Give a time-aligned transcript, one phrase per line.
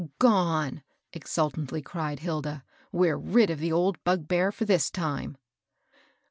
[0.17, 0.81] "Gone,"
[1.13, 2.63] exultingly cried Hilda.
[2.91, 5.37] We're rid of the old bugbear for this time."